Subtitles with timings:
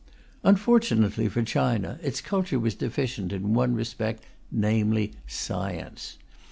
[0.41, 6.17] Unfortunately for China, its culture was deficient in one respect, namely science.